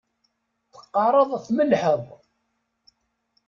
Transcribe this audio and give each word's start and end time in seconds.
Teqqareḍ 0.73 1.31
tmellḥeḍ 1.45 2.05